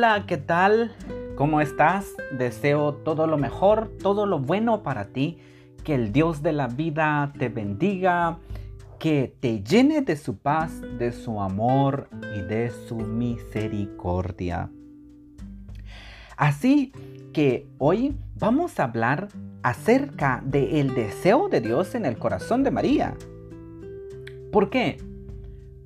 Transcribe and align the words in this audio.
Hola, 0.00 0.24
¿qué 0.26 0.38
tal? 0.38 0.92
¿Cómo 1.36 1.60
estás? 1.60 2.16
Deseo 2.32 2.94
todo 2.94 3.26
lo 3.26 3.36
mejor, 3.36 3.90
todo 4.02 4.24
lo 4.24 4.38
bueno 4.38 4.82
para 4.82 5.08
ti. 5.08 5.36
Que 5.84 5.94
el 5.94 6.10
Dios 6.10 6.42
de 6.42 6.52
la 6.54 6.68
vida 6.68 7.34
te 7.38 7.50
bendiga, 7.50 8.38
que 8.98 9.36
te 9.40 9.62
llene 9.62 10.00
de 10.00 10.16
su 10.16 10.38
paz, 10.38 10.80
de 10.98 11.12
su 11.12 11.38
amor 11.42 12.08
y 12.34 12.40
de 12.40 12.70
su 12.70 12.96
misericordia. 12.96 14.70
Así 16.34 16.94
que 17.34 17.68
hoy 17.76 18.16
vamos 18.38 18.80
a 18.80 18.84
hablar 18.84 19.28
acerca 19.62 20.42
del 20.46 20.94
deseo 20.94 21.50
de 21.50 21.60
Dios 21.60 21.94
en 21.94 22.06
el 22.06 22.16
corazón 22.16 22.64
de 22.64 22.70
María. 22.70 23.18
¿Por 24.50 24.70
qué? 24.70 24.96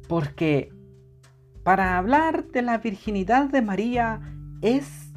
Porque 0.07 0.71
para 1.65 1.97
hablar 1.97 2.49
de 2.49 2.61
la 2.61 2.79
virginidad 2.79 3.49
de 3.49 3.63
María 3.63 4.21
es 4.61 5.13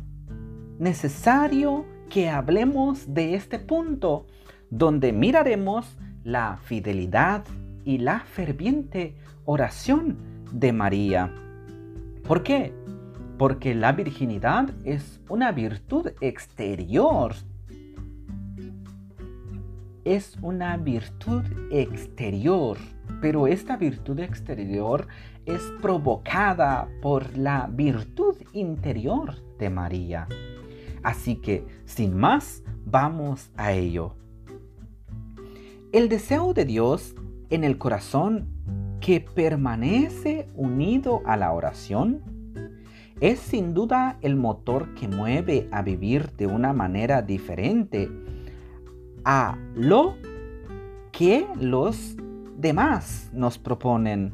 necesario 0.80 1.86
que 2.10 2.30
hablemos 2.30 3.14
de 3.14 3.36
este 3.36 3.60
punto 3.60 4.26
donde 4.70 5.12
miraremos 5.12 5.98
la 6.24 6.58
fidelidad 6.64 7.44
y 7.84 7.98
la 7.98 8.22
ferviente 8.22 9.18
oración 9.44 10.18
de 10.54 10.72
María. 10.72 11.34
¿Por 12.26 12.44
qué? 12.44 12.74
Porque 13.38 13.76
la 13.76 13.92
virginidad 13.92 14.70
es 14.86 15.20
una 15.28 15.52
virtud 15.52 16.12
exterior. 16.22 17.36
Es 20.06 20.38
una 20.42 20.78
virtud 20.78 21.44
exterior 21.72 22.78
pero 23.22 23.48
esta 23.48 23.78
virtud 23.78 24.20
exterior 24.20 25.08
es 25.48 25.64
provocada 25.82 26.88
por 27.02 27.38
la 27.38 27.68
virtud 27.72 28.36
interior 28.54 29.36
de 29.58 29.70
María. 29.70 30.28
Así 31.02 31.38
que, 31.38 31.66
sin 31.86 32.16
más, 32.16 32.64
vamos 32.86 33.50
a 33.56 33.72
ello. 33.72 34.14
El 35.92 36.10
deseo 36.10 36.54
de 36.54 36.66
Dios 36.66 37.16
en 37.50 37.64
el 37.64 37.78
corazón 37.78 38.50
que 39.00 39.22
permanece 39.22 40.50
unido 40.54 41.22
a 41.26 41.38
la 41.38 41.54
oración 41.54 42.22
es 43.22 43.40
sin 43.40 43.74
duda 43.74 44.18
el 44.22 44.36
motor 44.36 44.94
que 44.96 45.08
mueve 45.08 45.70
a 45.72 45.82
vivir 45.82 46.32
de 46.34 46.46
una 46.46 46.74
manera 46.74 47.22
diferente 47.22 48.12
a 49.24 49.58
lo 49.76 50.16
que 51.12 51.48
los 51.60 52.16
demás 52.58 53.30
nos 53.34 53.58
proponen, 53.58 54.34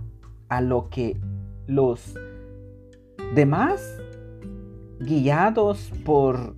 a 0.57 0.61
lo 0.61 0.89
que 0.89 1.19
los 1.67 2.15
demás, 3.33 3.99
guiados 4.99 5.91
por 6.05 6.55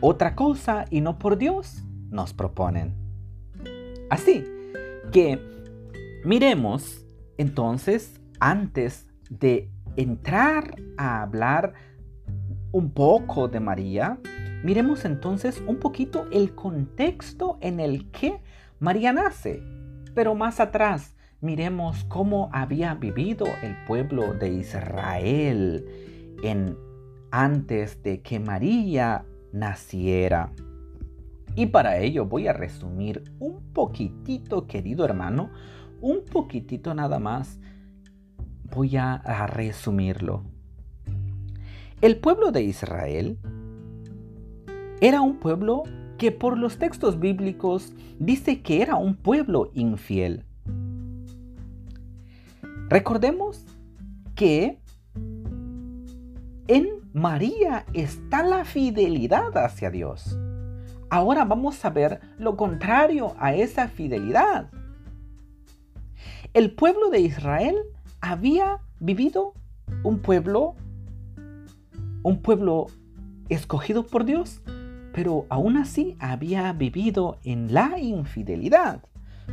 otra 0.00 0.34
cosa 0.34 0.84
y 0.90 1.00
no 1.00 1.18
por 1.18 1.38
Dios, 1.38 1.82
nos 2.10 2.32
proponen. 2.32 2.94
Así 4.10 4.44
que 5.10 5.40
miremos 6.24 7.04
entonces, 7.38 8.20
antes 8.38 9.08
de 9.28 9.68
entrar 9.96 10.76
a 10.96 11.22
hablar 11.22 11.74
un 12.70 12.90
poco 12.92 13.48
de 13.48 13.60
María, 13.60 14.18
miremos 14.62 15.04
entonces 15.04 15.62
un 15.66 15.76
poquito 15.76 16.26
el 16.30 16.54
contexto 16.54 17.58
en 17.60 17.80
el 17.80 18.10
que 18.10 18.40
María 18.78 19.12
nace. 19.12 19.62
Pero 20.14 20.34
más 20.34 20.60
atrás, 20.60 21.15
miremos 21.46 22.02
cómo 22.08 22.50
había 22.52 22.94
vivido 22.94 23.46
el 23.62 23.76
pueblo 23.86 24.34
de 24.34 24.48
Israel 24.52 25.86
en, 26.42 26.76
antes 27.30 28.02
de 28.02 28.20
que 28.20 28.40
María 28.40 29.24
naciera. 29.52 30.52
Y 31.54 31.66
para 31.66 31.98
ello 31.98 32.26
voy 32.26 32.48
a 32.48 32.52
resumir 32.52 33.22
un 33.38 33.62
poquitito, 33.72 34.66
querido 34.66 35.04
hermano, 35.04 35.50
un 36.00 36.24
poquitito 36.24 36.92
nada 36.94 37.20
más. 37.20 37.60
Voy 38.74 38.96
a, 38.96 39.14
a 39.14 39.46
resumirlo. 39.46 40.42
El 42.00 42.16
pueblo 42.16 42.50
de 42.50 42.64
Israel 42.64 43.38
era 45.00 45.20
un 45.20 45.36
pueblo 45.36 45.84
que 46.18 46.32
por 46.32 46.58
los 46.58 46.78
textos 46.78 47.20
bíblicos 47.20 47.92
dice 48.18 48.62
que 48.62 48.82
era 48.82 48.96
un 48.96 49.14
pueblo 49.14 49.70
infiel. 49.74 50.45
Recordemos 52.88 53.64
que 54.36 54.78
en 56.68 56.86
María 57.12 57.84
está 57.94 58.44
la 58.44 58.64
fidelidad 58.64 59.56
hacia 59.56 59.90
Dios. 59.90 60.38
Ahora 61.10 61.44
vamos 61.44 61.84
a 61.84 61.90
ver 61.90 62.20
lo 62.38 62.56
contrario 62.56 63.34
a 63.38 63.54
esa 63.54 63.88
fidelidad. 63.88 64.70
El 66.54 66.72
pueblo 66.72 67.10
de 67.10 67.20
Israel 67.20 67.76
había 68.20 68.78
vivido 69.00 69.52
un 70.04 70.20
pueblo, 70.20 70.74
un 72.22 72.40
pueblo 72.40 72.86
escogido 73.48 74.06
por 74.06 74.24
Dios, 74.24 74.60
pero 75.12 75.46
aún 75.48 75.76
así 75.76 76.16
había 76.20 76.72
vivido 76.72 77.38
en 77.42 77.74
la 77.74 77.98
infidelidad. 77.98 79.02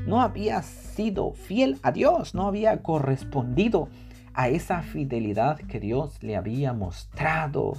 No 0.06 0.22
había 0.22 0.62
sido 0.62 1.34
fiel 1.34 1.80
a 1.84 1.92
Dios, 1.92 2.36
no 2.36 2.48
había 2.48 2.82
correspondido 2.82 3.90
a 4.34 4.50
esa 4.50 4.82
fidelidad 4.82 5.58
que 5.58 5.80
Dios 5.80 6.22
le 6.22 6.36
había 6.36 6.74
mostrado. 6.74 7.74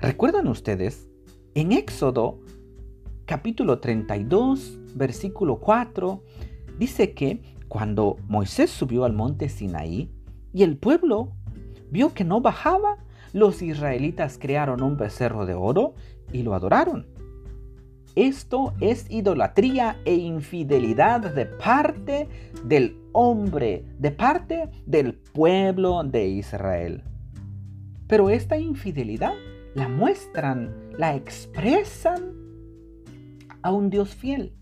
¿Recuerdan 0.00 0.48
ustedes? 0.48 1.08
En 1.54 1.72
Éxodo 1.72 2.40
capítulo 3.24 3.80
32, 3.80 4.78
versículo 4.94 5.58
4, 5.58 6.22
dice 6.78 7.14
que 7.14 7.42
cuando 7.68 8.16
Moisés 8.28 8.70
subió 8.70 9.04
al 9.04 9.12
monte 9.12 9.48
Sinaí 9.48 10.10
y 10.52 10.62
el 10.62 10.76
pueblo 10.76 11.32
vio 11.90 12.14
que 12.14 12.24
no 12.24 12.40
bajaba, 12.40 12.98
los 13.32 13.62
israelitas 13.62 14.38
crearon 14.38 14.82
un 14.82 14.96
becerro 14.96 15.46
de 15.46 15.54
oro 15.54 15.94
y 16.32 16.42
lo 16.42 16.54
adoraron. 16.54 17.06
Esto 18.16 18.72
es 18.80 19.10
idolatría 19.10 20.00
e 20.06 20.14
infidelidad 20.14 21.34
de 21.34 21.44
parte 21.44 22.26
del 22.64 22.98
hombre, 23.12 23.84
de 23.98 24.10
parte 24.10 24.70
del 24.86 25.12
pueblo 25.12 26.02
de 26.02 26.26
Israel. 26.26 27.04
Pero 28.08 28.30
esta 28.30 28.56
infidelidad 28.56 29.34
la 29.74 29.88
muestran, 29.88 30.74
la 30.96 31.14
expresan 31.14 32.32
a 33.60 33.70
un 33.70 33.90
Dios 33.90 34.14
fiel. 34.14 34.54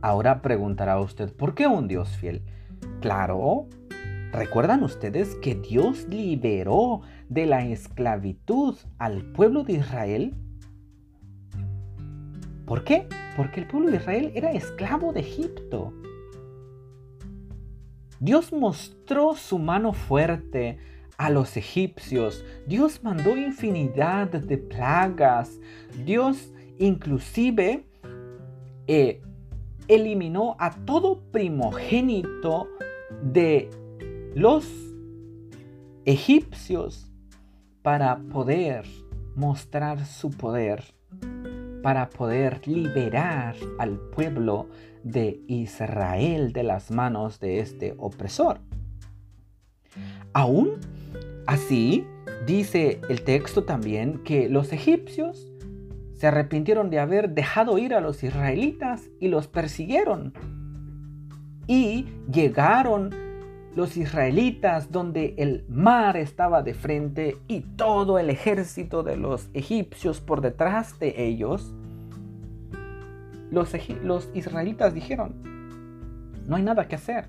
Ahora 0.00 0.42
preguntará 0.42 1.00
usted, 1.00 1.34
¿por 1.34 1.56
qué 1.56 1.66
un 1.66 1.88
Dios 1.88 2.08
fiel? 2.10 2.44
Claro, 3.00 3.66
¿recuerdan 4.30 4.84
ustedes 4.84 5.34
que 5.42 5.56
Dios 5.56 6.06
liberó 6.08 7.00
de 7.28 7.46
la 7.46 7.66
esclavitud 7.66 8.76
al 8.98 9.24
pueblo 9.32 9.64
de 9.64 9.72
Israel? 9.72 10.36
¿Por 12.72 12.84
qué? 12.84 13.06
Porque 13.36 13.60
el 13.60 13.66
pueblo 13.66 13.90
de 13.90 13.98
Israel 13.98 14.32
era 14.34 14.50
esclavo 14.52 15.12
de 15.12 15.20
Egipto. 15.20 15.92
Dios 18.18 18.50
mostró 18.50 19.34
su 19.34 19.58
mano 19.58 19.92
fuerte 19.92 20.78
a 21.18 21.28
los 21.28 21.58
egipcios. 21.58 22.46
Dios 22.66 23.04
mandó 23.04 23.36
infinidad 23.36 24.28
de 24.28 24.56
plagas. 24.56 25.60
Dios 26.06 26.54
inclusive 26.78 27.84
eh, 28.86 29.20
eliminó 29.86 30.56
a 30.58 30.70
todo 30.70 31.20
primogénito 31.30 32.68
de 33.22 33.68
los 34.34 34.66
egipcios 36.06 37.12
para 37.82 38.16
poder 38.16 38.86
mostrar 39.36 40.06
su 40.06 40.30
poder, 40.30 40.82
para 41.82 42.08
poder 42.10 42.66
liberar 42.66 43.56
al 43.78 43.98
pueblo 43.98 44.68
de 45.02 45.40
Israel 45.48 46.52
de 46.52 46.62
las 46.62 46.90
manos 46.90 47.40
de 47.40 47.60
este 47.60 47.94
opresor. 47.98 48.60
Aún 50.32 50.78
así, 51.46 52.06
dice 52.46 53.00
el 53.08 53.22
texto 53.22 53.64
también 53.64 54.22
que 54.24 54.48
los 54.48 54.72
egipcios 54.72 55.48
se 56.14 56.28
arrepintieron 56.28 56.88
de 56.88 57.00
haber 57.00 57.30
dejado 57.30 57.78
ir 57.78 57.94
a 57.94 58.00
los 58.00 58.22
israelitas 58.22 59.10
y 59.18 59.28
los 59.28 59.48
persiguieron. 59.48 60.32
Y 61.66 62.06
llegaron 62.32 63.10
los 63.74 63.96
israelitas 63.96 64.92
donde 64.92 65.34
el 65.38 65.64
mar 65.68 66.16
estaba 66.16 66.62
de 66.62 66.74
frente 66.74 67.38
y 67.48 67.60
todo 67.60 68.18
el 68.18 68.28
ejército 68.28 69.02
de 69.02 69.16
los 69.16 69.48
egipcios 69.54 70.20
por 70.20 70.40
detrás 70.42 70.98
de 70.98 71.26
ellos, 71.26 71.74
los, 73.50 74.30
israelitas 74.34 74.94
dijeron, 74.94 75.34
no 76.46 76.56
hay 76.56 76.62
nada 76.62 76.88
que 76.88 76.96
hacer. 76.96 77.28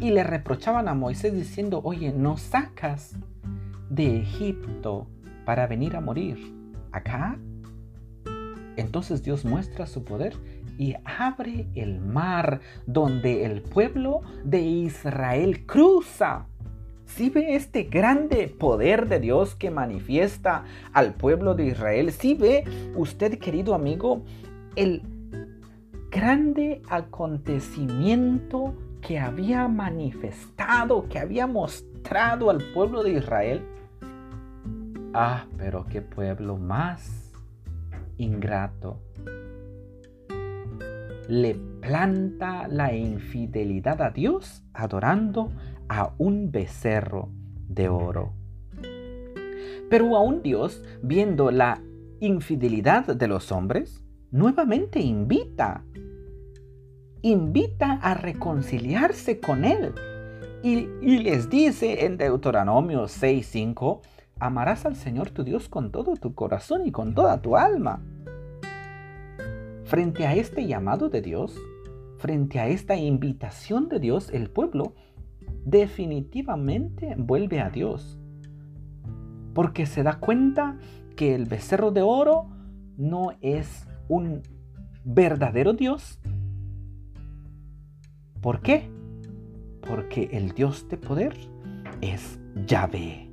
y 0.00 0.10
le 0.10 0.24
reprochaban 0.24 0.88
a 0.88 0.94
Moisés 0.94 1.34
diciendo, 1.34 1.80
oye, 1.84 2.10
nos 2.10 2.40
sacas 2.40 3.16
de 3.90 4.20
Egipto 4.20 5.06
para 5.44 5.66
venir 5.66 5.94
a 5.94 6.00
morir 6.00 6.38
acá. 6.90 7.38
Entonces 8.76 9.22
Dios 9.22 9.44
muestra 9.44 9.86
su 9.86 10.04
poder 10.04 10.34
y 10.78 10.94
abre 11.04 11.66
el 11.74 12.00
mar 12.00 12.60
donde 12.86 13.44
el 13.44 13.62
pueblo 13.62 14.20
de 14.44 14.60
Israel 14.60 15.66
cruza. 15.66 16.46
Si 17.06 17.30
ve 17.30 17.54
este 17.54 17.84
grande 17.84 18.48
poder 18.48 19.08
de 19.08 19.20
Dios 19.20 19.54
que 19.54 19.70
manifiesta 19.70 20.64
al 20.92 21.14
pueblo 21.14 21.54
de 21.54 21.66
Israel, 21.66 22.10
si 22.12 22.34
ve 22.34 22.64
usted, 22.96 23.38
querido 23.38 23.74
amigo, 23.74 24.24
el 24.74 25.02
grande 26.10 26.82
acontecimiento 26.88 28.74
que 29.00 29.18
había 29.18 29.68
manifestado, 29.68 31.08
que 31.08 31.18
había 31.18 31.46
mostrado 31.46 32.50
al 32.50 32.62
pueblo 32.72 33.02
de 33.02 33.12
Israel. 33.12 33.66
Ah, 35.12 35.46
pero 35.58 35.84
qué 35.84 36.00
pueblo 36.00 36.56
más 36.56 37.32
ingrato. 38.16 39.00
Le 41.28 41.54
planta 41.80 42.68
la 42.68 42.94
infidelidad 42.94 44.02
a 44.02 44.10
Dios 44.10 44.62
adorando 44.72 45.50
a 45.88 46.12
un 46.18 46.50
becerro 46.50 47.30
de 47.68 47.88
oro. 47.88 48.32
Pero 49.88 50.16
aún 50.16 50.42
Dios, 50.42 50.82
viendo 51.02 51.50
la 51.50 51.80
infidelidad 52.20 53.06
de 53.06 53.28
los 53.28 53.52
hombres, 53.52 54.02
nuevamente 54.30 55.00
invita, 55.00 55.84
invita 57.22 57.92
a 58.02 58.14
reconciliarse 58.14 59.40
con 59.40 59.64
Él. 59.64 59.92
Y, 60.62 60.86
les 61.18 61.50
dice 61.50 62.06
en 62.06 62.16
Deuteronomio 62.16 63.06
6:5, 63.06 64.00
amarás 64.40 64.86
al 64.86 64.96
Señor 64.96 65.30
tu 65.30 65.44
Dios 65.44 65.68
con 65.68 65.92
todo 65.92 66.16
tu 66.16 66.34
corazón 66.34 66.86
y 66.86 66.90
con 66.90 67.14
toda 67.14 67.40
tu 67.42 67.56
alma. 67.56 68.02
Frente 69.84 70.26
a 70.26 70.34
este 70.34 70.66
llamado 70.66 71.10
de 71.10 71.20
Dios, 71.20 71.54
frente 72.16 72.58
a 72.58 72.68
esta 72.68 72.96
invitación 72.96 73.88
de 73.90 74.00
Dios, 74.00 74.30
el 74.30 74.48
pueblo 74.48 74.94
definitivamente 75.64 77.14
vuelve 77.18 77.60
a 77.60 77.68
Dios. 77.68 78.18
Porque 79.52 79.84
se 79.84 80.02
da 80.02 80.18
cuenta 80.20 80.78
que 81.16 81.34
el 81.34 81.44
becerro 81.44 81.90
de 81.90 82.00
oro 82.00 82.46
no 82.96 83.32
es 83.42 83.86
un 84.08 84.42
verdadero 85.04 85.74
Dios. 85.74 86.18
¿Por 88.40 88.62
qué? 88.62 88.90
Porque 89.86 90.30
el 90.32 90.52
Dios 90.52 90.88
de 90.88 90.96
poder 90.96 91.36
es 92.00 92.40
Yahvé. 92.66 93.28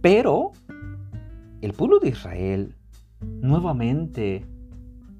Pero 0.00 0.52
el 1.62 1.74
pueblo 1.74 2.00
de 2.00 2.08
Israel 2.08 2.74
nuevamente 3.20 4.44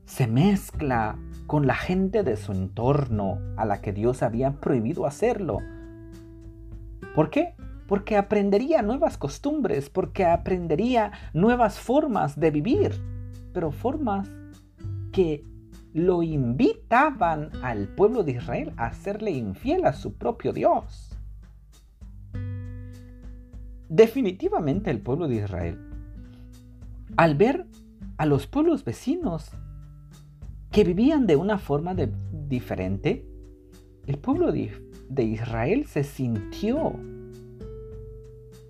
se 0.06 0.26
mezcla 0.26 1.16
con 1.46 1.68
la 1.68 1.76
gente 1.76 2.24
de 2.24 2.36
su 2.36 2.50
entorno 2.50 3.38
a 3.56 3.64
la 3.64 3.80
que 3.80 3.92
Dios 3.92 4.24
había 4.24 4.60
prohibido 4.60 5.06
hacerlo. 5.06 5.58
¿Por 7.14 7.30
qué? 7.30 7.54
Porque 7.86 8.16
aprendería 8.16 8.82
nuevas 8.82 9.18
costumbres, 9.18 9.88
porque 9.88 10.24
aprendería 10.24 11.12
nuevas 11.32 11.78
formas 11.78 12.38
de 12.38 12.50
vivir, 12.50 12.92
pero 13.52 13.70
formas 13.70 14.28
que 15.12 15.44
lo 15.94 16.24
invitaban 16.24 17.50
al 17.62 17.86
pueblo 17.86 18.24
de 18.24 18.32
Israel 18.32 18.72
a 18.78 18.92
serle 18.94 19.30
infiel 19.30 19.84
a 19.84 19.92
su 19.92 20.14
propio 20.14 20.52
Dios. 20.52 21.16
Definitivamente 23.88 24.90
el 24.90 25.00
pueblo 25.00 25.28
de 25.28 25.36
Israel, 25.36 25.91
al 27.16 27.34
ver 27.34 27.66
a 28.16 28.26
los 28.26 28.46
pueblos 28.46 28.84
vecinos 28.84 29.50
que 30.70 30.84
vivían 30.84 31.26
de 31.26 31.36
una 31.36 31.58
forma 31.58 31.94
diferente, 31.94 33.26
el 34.06 34.18
pueblo 34.18 34.52
de, 34.52 34.72
de 35.08 35.24
Israel 35.24 35.86
se 35.86 36.02
sintió, 36.02 36.94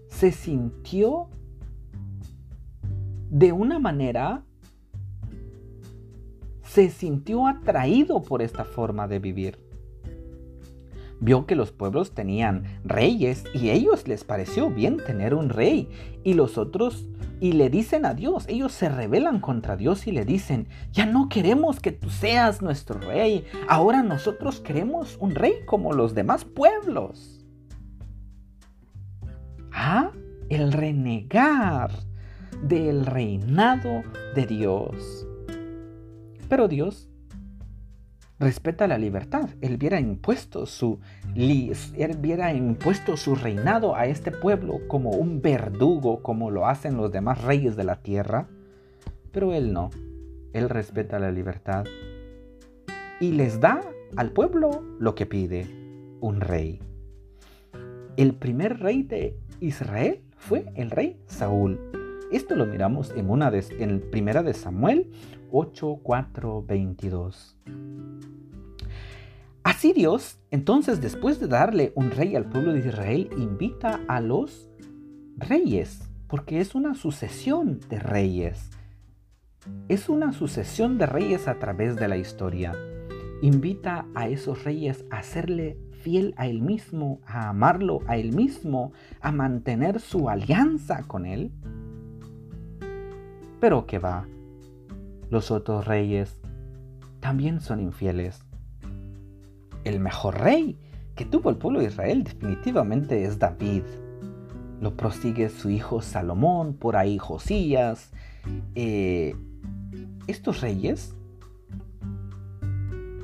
se 0.09 0.33
sintió 0.33 1.29
de 3.31 3.53
una 3.53 3.79
manera, 3.79 4.45
se 6.65 6.91
sintió 6.91 7.47
atraído 7.47 8.23
por 8.23 8.43
esta 8.43 8.65
forma 8.65 9.07
de 9.09 9.19
vivir. 9.21 9.62
Vio 11.23 11.47
que 11.47 11.55
los 11.55 11.71
pueblos 11.71 12.15
tenían 12.15 12.65
reyes 12.83 13.45
y 13.55 13.71
ellos 13.71 14.09
les 14.09 14.25
pareció 14.25 14.71
bien 14.71 14.97
tener 14.97 15.35
un 15.35 15.51
rey 15.51 15.89
y 16.25 16.35
los 16.35 16.59
otros 16.59 17.07
y 17.39 17.53
le 17.53 17.71
dicen 17.71 18.05
a 18.07 18.15
Dios, 18.15 18.45
ellos 18.49 18.73
se 18.73 18.89
rebelan 18.89 19.39
contra 19.39 19.77
Dios 19.77 20.09
y 20.09 20.11
le 20.11 20.25
dicen, 20.25 20.67
ya 20.91 21.07
no 21.07 21.29
queremos 21.29 21.79
que 21.79 21.93
tú 21.93 22.11
seas 22.11 22.61
nuestro 22.61 22.99
rey, 22.99 23.45
ahora 23.69 24.03
nosotros 24.03 24.59
queremos 24.59 25.17
un 25.21 25.37
rey 25.37 25.53
como 25.65 25.93
los 25.93 26.13
demás 26.13 26.45
pueblos. 26.45 27.47
Ah, 29.73 30.11
el 30.49 30.73
renegar 30.73 31.93
del 32.65 33.07
reinado 33.07 34.03
de 34.35 34.45
Dios. 34.45 35.29
Pero 36.49 36.67
Dios 36.67 37.12
respeta 38.43 38.89
la 38.89 38.99
libertad. 38.99 39.49
Él 39.61 39.77
hubiera 39.77 40.01
impuesto 40.01 40.67
su, 40.67 40.99
él 41.35 41.73
hubiera 42.19 42.53
impuesto 42.53 43.17
su 43.17 43.37
reinado 43.37 43.95
a 43.95 44.07
este 44.07 44.33
pueblo 44.33 44.81
como 44.89 45.11
un 45.11 45.41
verdugo, 45.41 46.23
como 46.23 46.51
lo 46.51 46.67
hacen 46.67 46.97
los 46.97 47.13
demás 47.13 47.43
reyes 47.43 47.77
de 47.77 47.85
la 47.85 48.03
tierra. 48.03 48.49
Pero 49.31 49.55
él 49.55 49.73
no. 49.73 49.91
Él 50.53 50.69
respeta 50.69 51.19
la 51.19 51.31
libertad 51.31 51.85
y 53.21 53.31
les 53.31 53.61
da 53.61 53.81
al 54.17 54.33
pueblo 54.33 54.83
lo 54.99 55.15
que 55.15 55.25
pide, 55.25 55.67
un 56.21 56.41
rey. 56.41 56.81
El 58.17 58.35
primer 58.35 58.81
rey 58.81 59.05
de 59.05 59.39
Israel 59.61 60.21
fue 60.37 60.67
el 60.75 60.91
rey 60.91 61.17
Saúl. 61.27 61.81
Esto 62.33 62.57
lo 62.57 62.67
miramos 62.67 63.13
en 63.13 63.31
una 63.31 63.51
de, 63.51 63.65
en 63.79 64.01
primera 64.11 64.43
de 64.43 64.53
Samuel 64.53 65.11
8, 65.53 66.01
4, 66.03 66.65
22. 66.67 67.59
Así 69.63 69.93
Dios, 69.93 70.39
entonces 70.51 71.03
después 71.03 71.41
de 71.41 71.47
darle 71.47 71.93
un 71.95 72.11
rey 72.11 72.35
al 72.37 72.49
pueblo 72.49 72.73
de 72.73 72.81
Israel, 72.81 73.29
invita 73.37 74.01
a 74.09 74.21
los 74.23 74.71
reyes, 75.37 76.11
porque 76.27 76.61
es 76.61 76.75
una 76.75 76.95
sucesión 76.95 77.81
de 77.91 77.99
reyes. 77.99 78.71
Es 79.89 80.09
una 80.09 80.33
sucesión 80.33 80.97
de 80.97 81.05
reyes 81.05 81.47
a 81.47 81.59
través 81.59 81.97
de 81.97 82.09
la 82.09 82.17
historia. 82.17 82.75
Invita 83.43 84.07
a 84.15 84.29
esos 84.29 84.65
reyes 84.65 85.05
a 85.11 85.23
serle 85.23 85.77
fiel 86.01 86.33
a 86.39 86.47
él 86.47 86.63
mismo, 86.63 87.21
a 87.27 87.51
amarlo 87.51 88.01
a 88.07 88.17
él 88.17 88.33
mismo, 88.33 88.93
a 89.21 89.33
mantener 89.33 90.01
su 90.01 90.31
alianza 90.31 91.03
con 91.07 91.27
él. 91.27 91.53
Pero 93.61 93.87
que 93.87 93.99
va, 93.99 94.27
los 95.33 95.51
otros 95.51 95.87
reyes 95.87 96.39
también 97.19 97.61
son 97.61 97.81
infieles 97.81 98.45
el 99.85 100.01
mejor 100.01 100.41
rey 100.41 100.79
que 101.15 101.25
tuvo 101.25 101.51
el 101.51 101.57
pueblo 101.57 101.81
de 101.81 101.87
Israel 101.87 102.25
definitivamente 102.25 103.25
es 103.25 103.39
David. 103.39 103.83
Lo 104.81 104.97
prosigue 104.97 105.49
su 105.49 105.71
hijo 105.71 106.03
Salomón, 106.03 106.75
por 106.75 106.97
ahí 106.97 107.19
Josías. 107.19 108.11
Eh, 108.75 109.35
estos 110.27 110.61
reyes 110.61 111.15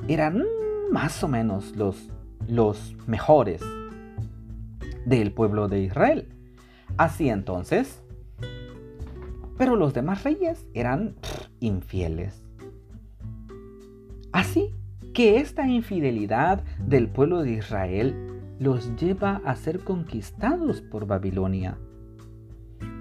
eran 0.07 0.43
más 0.91 1.23
o 1.23 1.27
menos 1.27 1.75
los, 1.75 2.09
los 2.47 2.95
mejores 3.07 3.61
del 5.05 5.31
pueblo 5.33 5.67
de 5.67 5.81
Israel. 5.81 6.29
Así 6.97 7.29
entonces, 7.29 8.01
pero 9.57 9.75
los 9.75 9.93
demás 9.93 10.23
reyes 10.23 10.65
eran 10.73 11.15
infieles. 11.59 12.43
Así 14.31 14.73
que 15.13 15.37
esta 15.37 15.67
infidelidad 15.67 16.63
del 16.85 17.09
pueblo 17.09 17.41
de 17.41 17.53
Israel 17.53 18.15
los 18.59 18.95
lleva 18.95 19.41
a 19.45 19.55
ser 19.55 19.79
conquistados 19.79 20.81
por 20.81 21.07
Babilonia. 21.07 21.77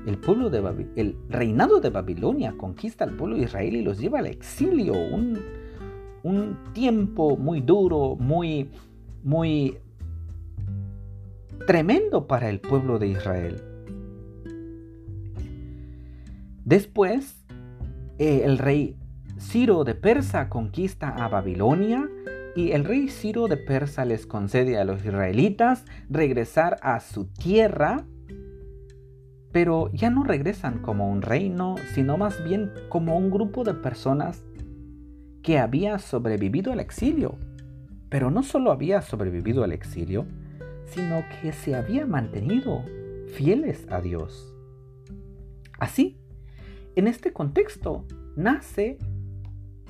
El, 0.07 0.19
pueblo 0.19 0.49
de 0.49 0.87
el 0.97 1.17
reinado 1.29 1.81
de 1.81 1.91
Babilonia 1.91 2.55
conquista 2.57 3.05
al 3.05 3.17
pueblo 3.17 3.37
de 3.37 3.43
Israel 3.43 3.77
y 3.77 3.83
los 3.83 3.99
lleva 3.99 4.21
al 4.21 4.27
exilio, 4.27 4.95
un, 4.95 5.39
un 6.23 6.57
tiempo 6.73 7.37
muy 7.37 7.61
duro, 7.61 8.17
muy, 8.17 8.71
muy 9.23 9.77
tremendo 11.67 12.27
para 12.27 12.49
el 12.49 12.61
pueblo 12.61 12.99
de 12.99 13.09
Israel. 13.09 13.63
Después, 16.65 17.38
eh, 18.19 18.43
el 18.45 18.59
rey 18.59 18.97
Ciro 19.39 19.85
de 19.85 19.95
Persa 19.95 20.49
conquista 20.49 21.11
a 21.11 21.29
Babilonia 21.29 22.09
Y 22.57 22.73
el 22.73 22.85
rey 22.85 23.09
Ciro 23.09 23.47
de 23.47 23.57
Persa 23.57 24.05
les 24.05 24.27
concede 24.27 24.79
a 24.79 24.85
los 24.85 25.05
israelitas 25.05 25.85
regresar 26.11 26.79
a 26.83 26.99
su 26.99 27.27
tierra, 27.27 28.05
pero 29.53 29.91
ya 29.93 30.11
no 30.11 30.25
regresan 30.25 30.81
como 30.81 31.09
un 31.09 31.23
reino, 31.23 31.77
sino 31.95 32.17
más 32.17 32.43
bien 32.43 32.73
como 32.89 33.17
un 33.17 33.31
grupo 33.31 33.63
de 33.63 33.75
personas 33.75 34.43
que 35.43 35.59
había 35.59 36.01
sobrevivido 36.01 36.73
al 36.73 36.81
exilio. 36.81 37.39
Pero 38.09 38.31
no 38.33 38.43
solo 38.43 38.73
había 38.73 39.03
sobrevivido 39.03 39.63
al 39.63 39.73
exilio, 39.73 40.27
sino 40.87 41.23
que 41.41 41.53
se 41.53 41.77
había 41.77 42.07
mantenido 42.07 42.83
fieles 43.29 43.87
a 43.91 44.01
Dios. 44.01 44.53
Así, 45.79 46.18
en 46.99 47.07
este 47.07 47.33
contexto 47.33 48.05
nace 48.35 48.99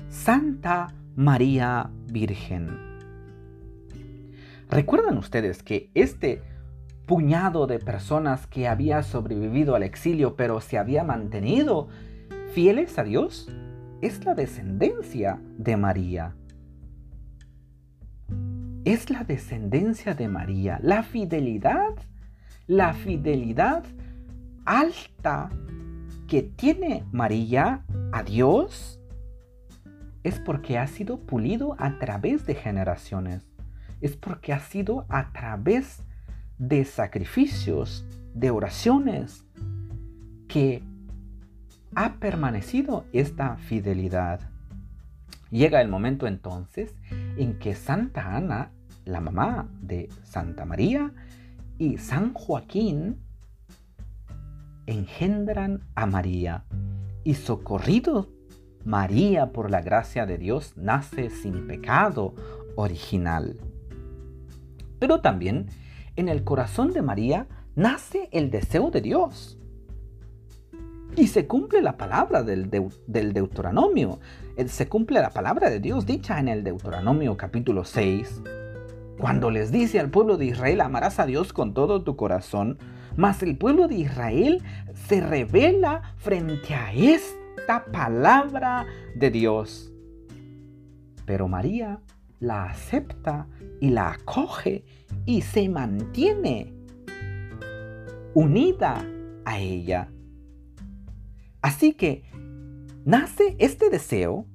Santa 0.09 0.93
María 1.15 1.89
Virgen. 2.05 2.69
¿Recuerdan 4.69 5.17
ustedes 5.17 5.63
que 5.63 5.89
este 5.95 6.43
puñado 7.07 7.65
de 7.65 7.79
personas 7.79 8.45
que 8.45 8.67
había 8.67 9.01
sobrevivido 9.01 9.73
al 9.73 9.81
exilio 9.81 10.35
pero 10.35 10.61
se 10.61 10.77
había 10.77 11.03
mantenido 11.03 11.87
fieles 12.53 12.99
a 12.99 13.03
Dios 13.03 13.49
es 14.01 14.23
la 14.23 14.35
descendencia 14.35 15.41
de 15.57 15.77
María? 15.77 16.35
Es 18.85 19.09
la 19.09 19.23
descendencia 19.23 20.13
de 20.13 20.27
María, 20.27 20.79
la 20.83 21.01
fidelidad, 21.01 21.95
la 22.67 22.93
fidelidad 22.93 23.83
alta 24.63 25.49
que 26.29 26.43
tiene 26.43 27.03
María 27.11 27.83
a 28.11 28.21
Dios 28.21 28.99
es 30.23 30.39
porque 30.39 30.77
ha 30.77 30.85
sido 30.85 31.19
pulido 31.19 31.75
a 31.79 31.97
través 31.97 32.45
de 32.45 32.53
generaciones. 32.53 33.47
Es 33.99 34.15
porque 34.15 34.53
ha 34.53 34.59
sido 34.59 35.07
a 35.09 35.33
través 35.33 36.03
de 36.59 36.85
sacrificios, 36.85 38.05
de 38.35 38.51
oraciones, 38.51 39.43
que 40.47 40.83
ha 41.95 42.13
permanecido 42.19 43.05
esta 43.11 43.57
fidelidad. 43.57 44.39
Llega 45.49 45.81
el 45.81 45.87
momento 45.87 46.27
entonces 46.27 46.93
en 47.37 47.57
que 47.57 47.73
Santa 47.73 48.35
Ana, 48.35 48.71
la 49.03 49.19
mamá 49.19 49.67
de 49.81 50.09
Santa 50.21 50.63
María, 50.65 51.11
y 51.79 51.97
San 51.97 52.33
Joaquín 52.33 53.17
engendran 54.89 55.85
a 55.95 56.05
María 56.05 56.65
y 57.23 57.35
socorrido 57.35 58.29
María 58.85 59.51
por 59.51 59.69
la 59.69 59.81
gracia 59.81 60.25
de 60.25 60.37
Dios 60.37 60.73
nace 60.75 61.29
sin 61.29 61.67
pecado 61.67 62.33
original. 62.75 63.59
Pero 64.99 65.21
también 65.21 65.67
en 66.15 66.29
el 66.29 66.43
corazón 66.43 66.91
de 66.91 67.01
María 67.01 67.47
nace 67.75 68.29
el 68.31 68.49
deseo 68.49 68.89
de 68.91 69.01
Dios. 69.01 69.57
Y 71.15 71.27
se 71.27 71.47
cumple 71.47 71.81
la 71.81 71.97
palabra 71.97 72.43
del, 72.43 72.69
del 73.07 73.33
Deuteronomio. 73.33 74.19
Se 74.67 74.87
cumple 74.87 75.19
la 75.19 75.31
palabra 75.31 75.69
de 75.69 75.79
Dios 75.79 76.05
dicha 76.05 76.39
en 76.39 76.47
el 76.47 76.63
Deuteronomio 76.63 77.35
capítulo 77.35 77.83
6. 77.83 78.41
Cuando 79.19 79.51
les 79.51 79.71
dice 79.71 79.99
al 79.99 80.09
pueblo 80.09 80.37
de 80.37 80.45
Israel, 80.45 80.79
amarás 80.81 81.19
a 81.19 81.25
Dios 81.25 81.51
con 81.51 81.73
todo 81.73 82.03
tu 82.03 82.15
corazón, 82.15 82.77
mas 83.19 83.43
el 83.43 83.57
pueblo 83.57 83.89
de 83.89 83.95
Israel 83.95 84.63
se 84.93 85.19
revela 85.19 86.15
frente 86.15 86.73
a 86.73 86.93
esta 86.93 87.83
palabra 87.91 88.85
de 89.13 89.29
Dios. 89.29 89.91
Pero 91.25 91.49
María 91.49 91.99
la 92.39 92.63
acepta 92.63 93.49
y 93.81 93.89
la 93.89 94.11
acoge 94.11 94.85
y 95.25 95.41
se 95.41 95.67
mantiene 95.67 96.73
unida 98.35 99.05
a 99.43 99.59
ella. 99.59 100.09
Así 101.61 101.95
que 101.95 102.23
nace 103.03 103.57
este 103.59 103.89
deseo 103.89 104.45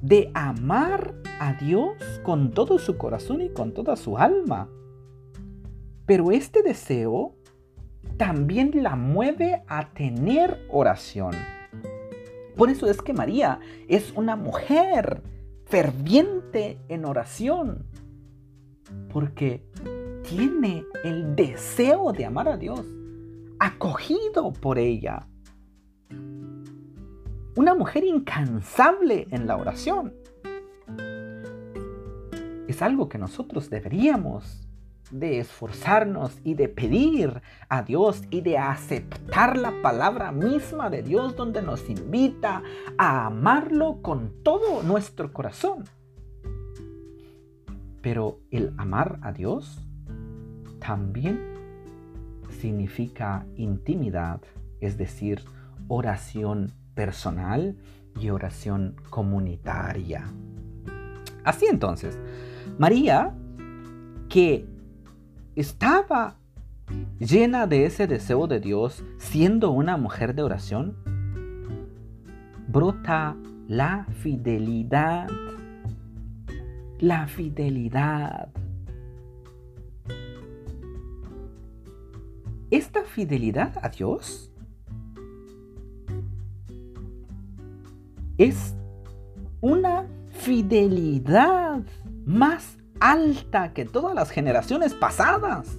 de 0.00 0.30
amar 0.32 1.16
a 1.38 1.52
Dios 1.52 1.92
con 2.22 2.50
todo 2.52 2.78
su 2.78 2.96
corazón 2.96 3.42
y 3.42 3.50
con 3.50 3.74
toda 3.74 3.94
su 3.94 4.16
alma. 4.16 4.70
Pero 6.06 6.32
este 6.32 6.62
deseo 6.62 7.35
también 8.16 8.82
la 8.82 8.96
mueve 8.96 9.62
a 9.68 9.90
tener 9.90 10.66
oración. 10.70 11.34
Por 12.56 12.70
eso 12.70 12.88
es 12.88 13.02
que 13.02 13.12
María 13.12 13.60
es 13.88 14.12
una 14.16 14.36
mujer 14.36 15.22
ferviente 15.66 16.78
en 16.88 17.04
oración. 17.04 17.86
Porque 19.12 19.62
tiene 20.28 20.84
el 21.04 21.36
deseo 21.36 22.12
de 22.12 22.24
amar 22.24 22.48
a 22.48 22.56
Dios, 22.56 22.84
acogido 23.58 24.52
por 24.52 24.78
ella. 24.78 25.26
Una 27.56 27.74
mujer 27.74 28.04
incansable 28.04 29.26
en 29.30 29.46
la 29.46 29.56
oración. 29.56 30.14
Es 32.68 32.82
algo 32.82 33.08
que 33.08 33.18
nosotros 33.18 33.70
deberíamos 33.70 34.65
de 35.10 35.38
esforzarnos 35.38 36.38
y 36.44 36.54
de 36.54 36.68
pedir 36.68 37.42
a 37.68 37.82
Dios 37.82 38.22
y 38.30 38.40
de 38.40 38.58
aceptar 38.58 39.56
la 39.56 39.72
palabra 39.82 40.32
misma 40.32 40.90
de 40.90 41.02
Dios 41.02 41.36
donde 41.36 41.62
nos 41.62 41.88
invita 41.88 42.62
a 42.98 43.26
amarlo 43.26 44.02
con 44.02 44.32
todo 44.42 44.82
nuestro 44.82 45.32
corazón. 45.32 45.84
Pero 48.02 48.40
el 48.50 48.72
amar 48.76 49.18
a 49.22 49.32
Dios 49.32 49.80
también 50.78 51.40
significa 52.60 53.46
intimidad, 53.56 54.40
es 54.80 54.96
decir, 54.96 55.44
oración 55.88 56.72
personal 56.94 57.76
y 58.18 58.30
oración 58.30 58.96
comunitaria. 59.10 60.24
Así 61.44 61.66
entonces, 61.66 62.18
María, 62.78 63.34
que 64.28 64.66
estaba 65.56 66.36
llena 67.18 67.66
de 67.66 67.86
ese 67.86 68.06
deseo 68.06 68.46
de 68.46 68.60
Dios, 68.60 69.02
siendo 69.18 69.70
una 69.70 69.96
mujer 69.96 70.34
de 70.34 70.42
oración, 70.42 70.96
brota 72.68 73.36
la 73.66 74.06
fidelidad. 74.20 75.28
La 76.98 77.26
fidelidad. 77.26 78.48
Esta 82.70 83.04
fidelidad 83.04 83.78
a 83.82 83.88
Dios 83.88 84.50
es 88.38 88.74
una 89.60 90.06
fidelidad 90.30 91.82
más 92.26 92.76
alta 93.00 93.72
que 93.72 93.84
todas 93.84 94.14
las 94.14 94.30
generaciones 94.30 94.94
pasadas. 94.94 95.78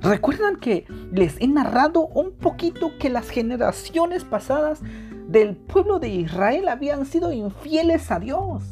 Recuerdan 0.00 0.56
que 0.56 0.86
les 1.12 1.38
he 1.40 1.46
narrado 1.46 2.06
un 2.06 2.32
poquito 2.32 2.96
que 2.98 3.10
las 3.10 3.28
generaciones 3.28 4.24
pasadas 4.24 4.80
del 5.28 5.56
pueblo 5.56 5.98
de 5.98 6.08
Israel 6.08 6.68
habían 6.68 7.04
sido 7.04 7.32
infieles 7.32 8.10
a 8.10 8.18
Dios. 8.18 8.64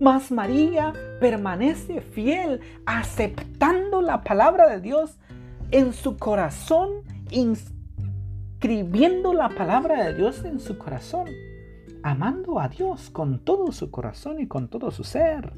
Mas 0.00 0.30
María 0.30 0.92
permanece 1.20 2.00
fiel, 2.00 2.60
aceptando 2.86 4.00
la 4.00 4.22
palabra 4.22 4.68
de 4.68 4.80
Dios 4.80 5.18
en 5.72 5.92
su 5.92 6.16
corazón, 6.16 7.02
inscribiendo 7.30 9.34
la 9.34 9.48
palabra 9.48 10.04
de 10.04 10.14
Dios 10.14 10.44
en 10.44 10.60
su 10.60 10.78
corazón, 10.78 11.26
amando 12.04 12.60
a 12.60 12.68
Dios 12.68 13.10
con 13.10 13.40
todo 13.40 13.72
su 13.72 13.90
corazón 13.90 14.40
y 14.40 14.46
con 14.46 14.68
todo 14.68 14.92
su 14.92 15.02
ser. 15.02 15.52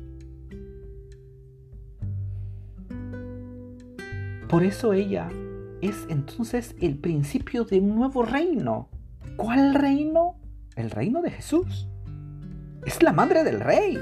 Por 4.51 4.65
eso 4.65 4.95
ella 4.95 5.29
es 5.81 6.07
entonces 6.09 6.75
el 6.81 6.99
principio 6.99 7.65
de 7.65 7.79
un 7.79 7.95
nuevo 7.95 8.25
reino. 8.25 8.89
¿Cuál 9.37 9.77
reino? 9.77 10.41
El 10.75 10.91
reino 10.91 11.23
de 11.23 11.31
Jesús. 11.31 11.89
Es 12.85 13.01
la 13.01 13.13
madre 13.13 13.45
del 13.45 13.61
rey. 13.61 13.97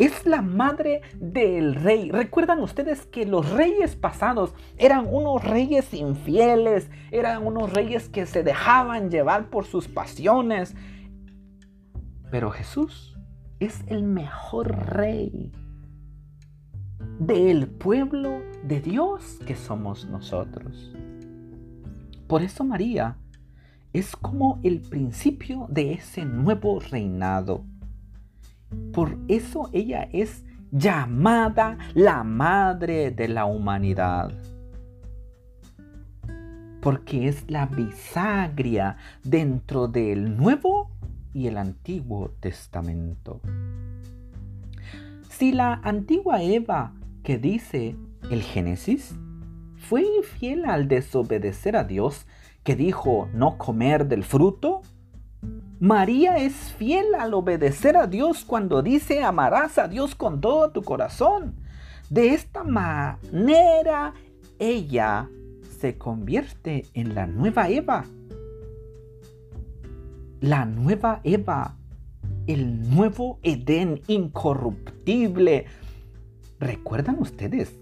Es 0.00 0.24
la 0.24 0.40
madre 0.40 1.02
del 1.20 1.74
rey. 1.74 2.10
¿Recuerdan 2.10 2.60
ustedes 2.60 3.04
que 3.04 3.26
los 3.26 3.50
reyes 3.50 3.96
pasados 3.96 4.54
eran 4.78 5.06
unos 5.10 5.44
reyes 5.44 5.92
infieles? 5.92 6.88
Eran 7.10 7.46
unos 7.46 7.70
reyes 7.70 8.08
que 8.08 8.24
se 8.24 8.42
dejaban 8.42 9.10
llevar 9.10 9.50
por 9.50 9.66
sus 9.66 9.88
pasiones. 9.88 10.74
Pero 12.30 12.50
Jesús 12.50 13.14
es 13.60 13.84
el 13.88 14.04
mejor 14.04 14.74
rey 14.86 15.52
del 17.26 17.68
pueblo 17.68 18.42
de 18.64 18.80
Dios 18.80 19.38
que 19.46 19.54
somos 19.54 20.06
nosotros. 20.06 20.92
Por 22.26 22.42
eso 22.42 22.64
María 22.64 23.16
es 23.92 24.16
como 24.16 24.58
el 24.64 24.80
principio 24.80 25.66
de 25.70 25.92
ese 25.92 26.24
nuevo 26.24 26.80
reinado. 26.80 27.64
Por 28.92 29.18
eso 29.28 29.70
ella 29.72 30.08
es 30.12 30.44
llamada 30.72 31.78
la 31.94 32.24
madre 32.24 33.12
de 33.12 33.28
la 33.28 33.44
humanidad. 33.44 34.32
Porque 36.80 37.28
es 37.28 37.48
la 37.48 37.66
bisagria 37.66 38.96
dentro 39.22 39.86
del 39.86 40.36
Nuevo 40.36 40.90
y 41.32 41.46
el 41.46 41.56
Antiguo 41.56 42.32
Testamento. 42.40 43.40
Si 45.28 45.52
la 45.52 45.74
antigua 45.84 46.42
Eva 46.42 46.94
que 47.22 47.38
dice 47.38 47.96
el 48.30 48.42
Génesis 48.42 49.14
fue 49.76 50.02
infiel 50.18 50.64
al 50.64 50.88
desobedecer 50.88 51.76
a 51.76 51.84
Dios 51.84 52.26
que 52.62 52.76
dijo 52.76 53.28
no 53.34 53.58
comer 53.58 54.06
del 54.06 54.24
fruto, 54.24 54.82
María 55.80 56.36
es 56.36 56.54
fiel 56.54 57.14
al 57.18 57.34
obedecer 57.34 57.96
a 57.96 58.06
Dios 58.06 58.44
cuando 58.44 58.82
dice 58.82 59.24
amarás 59.24 59.78
a 59.78 59.88
Dios 59.88 60.14
con 60.14 60.40
todo 60.40 60.70
tu 60.70 60.82
corazón. 60.82 61.56
De 62.08 62.34
esta 62.34 62.62
manera 62.62 64.14
ella 64.60 65.28
se 65.80 65.98
convierte 65.98 66.86
en 66.94 67.16
la 67.16 67.26
nueva 67.26 67.68
Eva. 67.68 68.04
La 70.40 70.64
nueva 70.64 71.20
Eva, 71.24 71.76
el 72.46 72.88
nuevo 72.88 73.40
Edén 73.42 74.02
incorruptible. 74.06 75.66
¿Recuerdan 76.62 77.18
ustedes 77.18 77.76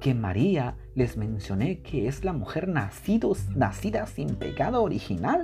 que 0.00 0.12
María 0.12 0.76
les 0.96 1.16
mencioné 1.16 1.82
que 1.82 2.08
es 2.08 2.24
la 2.24 2.32
mujer 2.32 2.66
nacida 2.66 4.06
sin 4.06 4.34
pecado 4.34 4.82
original? 4.82 5.42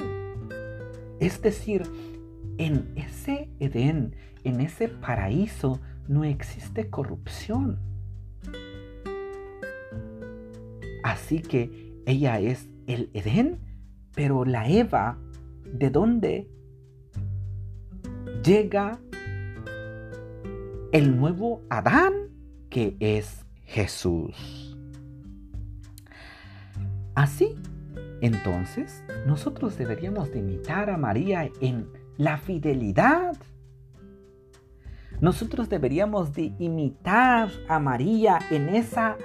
Es 1.21 1.41
decir, 1.41 1.85
en 2.59 2.93
ese 2.97 3.49
Edén, 3.61 4.17
en 4.43 4.61
ese 4.61 4.89
paraíso, 4.89 5.79
no 6.09 6.25
existe 6.25 6.91
corrupción. 6.91 7.79
Así 11.05 11.43
que 11.43 12.03
ella 12.07 12.41
es 12.41 12.69
el 12.89 13.09
Edén, 13.15 13.61
pero 14.17 14.45
la 14.45 14.69
Eva, 14.69 15.17
¿de 15.73 15.91
dónde 15.91 16.51
llega 18.43 18.99
el 20.91 21.17
nuevo 21.17 21.63
Adán 21.71 22.24
que 22.75 22.97
es 22.99 23.47
Jesús? 23.67 24.77
Así 27.15 27.55
entonces, 28.21 29.05
nosotros 29.27 29.79
deberíamos 29.79 30.33
de 30.33 30.41
imitar 30.41 30.91
a 30.91 30.97
María 30.97 31.49
en 31.61 31.87
la 32.17 32.37
fidelidad. 32.37 33.37
Nosotros 35.21 35.69
deberíamos 35.69 36.35
de 36.35 36.53
imitar 36.59 37.49
a 37.69 37.79
María 37.79 38.41
en 38.51 38.69
esa 38.71 39.19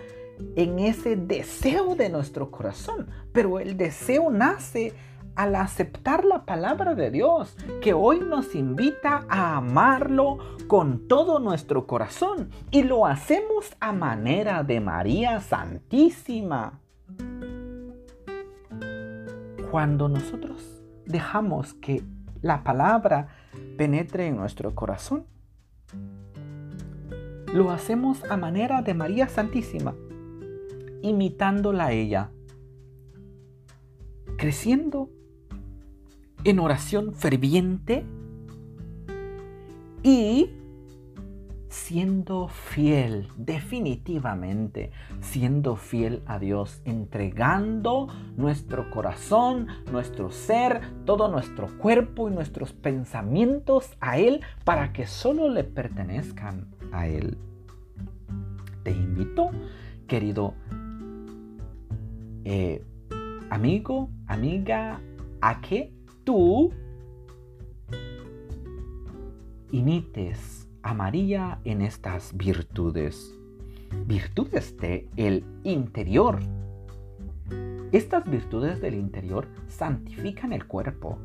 en 0.55 0.77
ese 0.77 1.15
deseo 1.15 1.95
de 1.95 2.09
nuestro 2.09 2.51
corazón, 2.51 3.07
pero 3.33 3.59
el 3.59 3.75
deseo 3.77 4.29
nace 4.29 4.93
al 5.39 5.55
aceptar 5.55 6.25
la 6.25 6.43
palabra 6.43 6.95
de 6.95 7.11
Dios, 7.11 7.55
que 7.81 7.93
hoy 7.93 8.19
nos 8.19 8.55
invita 8.55 9.25
a 9.29 9.55
amarlo 9.55 10.37
con 10.67 11.07
todo 11.07 11.39
nuestro 11.39 11.87
corazón 11.87 12.49
y 12.71 12.83
lo 12.83 13.05
hacemos 13.05 13.73
a 13.79 13.93
manera 13.93 14.63
de 14.63 14.81
María 14.81 15.39
Santísima. 15.39 16.81
Cuando 19.71 20.09
nosotros 20.09 20.83
dejamos 21.05 21.73
que 21.73 22.03
la 22.41 22.65
palabra 22.65 23.29
penetre 23.77 24.27
en 24.27 24.35
nuestro 24.35 24.75
corazón, 24.75 25.25
lo 27.53 27.71
hacemos 27.71 28.25
a 28.29 28.35
manera 28.35 28.81
de 28.81 28.93
María 28.93 29.29
Santísima, 29.29 29.95
imitándola 31.01 31.85
a 31.85 31.91
ella, 31.93 32.29
creciendo 34.35 35.09
en 36.43 36.59
oración 36.59 37.13
ferviente 37.13 38.05
y 40.03 40.49
siendo 41.69 42.47
fiel, 42.47 43.27
definitivamente 43.37 44.91
siendo 45.21 45.75
fiel 45.75 46.23
a 46.25 46.39
Dios, 46.39 46.81
entregando 46.85 48.07
nuestro 48.37 48.89
corazón, 48.89 49.67
nuestro 49.91 50.31
ser, 50.31 50.81
todo 51.05 51.27
nuestro 51.29 51.77
cuerpo 51.77 52.27
y 52.27 52.31
nuestros 52.31 52.73
pensamientos 52.73 53.91
a 53.99 54.17
Él 54.17 54.41
para 54.63 54.93
que 54.93 55.05
solo 55.05 55.49
le 55.49 55.63
pertenezcan 55.63 56.67
a 56.91 57.07
Él. 57.07 57.37
Te 58.83 58.91
invito, 58.91 59.51
querido 60.07 60.55
eh, 62.45 62.83
amigo, 63.51 64.09
amiga, 64.27 65.01
a 65.41 65.61
que 65.61 65.93
tú 66.29 66.71
imites 69.71 70.69
a 70.83 70.93
María 70.93 71.59
en 71.63 71.81
estas 71.81 72.37
virtudes. 72.37 73.35
Virtudes 74.05 74.77
de 74.77 75.09
el 75.15 75.43
interior. 75.63 76.39
Estas 77.91 78.29
virtudes 78.29 78.79
del 78.79 78.93
interior 78.93 79.47
santifican 79.65 80.53
el 80.53 80.67
cuerpo. 80.67 81.17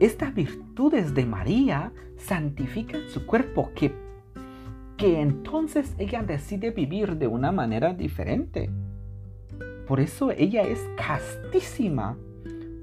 Estas 0.00 0.34
virtudes 0.34 1.14
de 1.14 1.26
María 1.26 1.92
santifican 2.16 3.02
su 3.08 3.24
cuerpo 3.24 3.70
que, 3.76 3.94
que 4.96 5.20
entonces 5.20 5.94
ella 5.96 6.24
decide 6.24 6.72
vivir 6.72 7.18
de 7.18 7.28
una 7.28 7.52
manera 7.52 7.94
diferente. 7.94 8.68
Por 9.88 10.00
eso 10.00 10.30
ella 10.32 10.62
es 10.62 10.86
castísima 10.98 12.18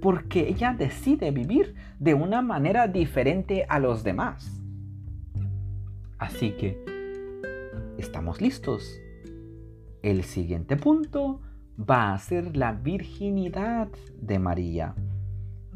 porque 0.01 0.49
ella 0.49 0.73
decide 0.73 1.29
vivir 1.29 1.75
de 1.99 2.15
una 2.15 2.41
manera 2.41 2.87
diferente 2.87 3.65
a 3.69 3.77
los 3.77 4.03
demás. 4.03 4.61
Así 6.17 6.51
que, 6.53 6.83
¿estamos 7.99 8.41
listos? 8.41 8.99
El 10.01 10.23
siguiente 10.23 10.77
punto 10.77 11.41
va 11.79 12.11
a 12.11 12.17
ser 12.17 12.57
la 12.57 12.73
virginidad 12.73 13.87
de 14.19 14.39
María. 14.39 14.95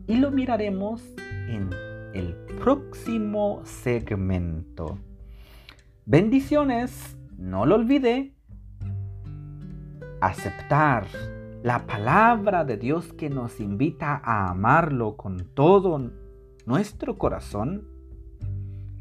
Y 0.07 0.15
lo 0.15 0.31
miraremos 0.31 1.03
en 1.47 1.69
el 2.15 2.33
próximo 2.59 3.61
segmento. 3.65 4.97
Bendiciones, 6.05 7.17
no 7.37 7.67
lo 7.67 7.75
olvide. 7.75 8.33
Aceptar 10.21 11.07
la 11.63 11.85
palabra 11.85 12.65
de 12.65 12.77
Dios 12.77 13.13
que 13.13 13.29
nos 13.29 13.59
invita 13.59 14.21
a 14.23 14.49
amarlo 14.49 15.17
con 15.17 15.45
todo 15.53 16.11
nuestro 16.65 17.17
corazón, 17.17 17.87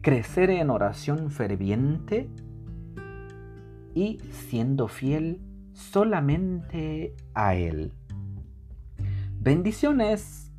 crecer 0.03 0.51
en 0.51 0.71
oración 0.71 1.31
ferviente 1.31 2.31
y 3.95 4.19
siendo 4.31 4.89
fiel 4.89 5.41
solamente 5.73 7.15
a 7.35 7.55
Él. 7.55 7.93
Bendiciones. 9.41 10.53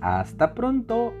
Hasta 0.00 0.54
pronto. 0.54 1.14